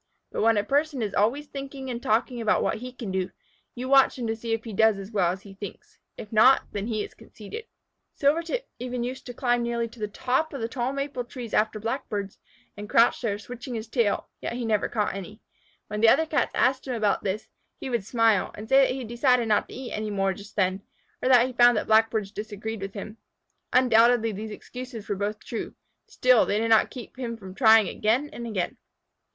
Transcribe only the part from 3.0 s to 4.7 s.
do, you watch him to see if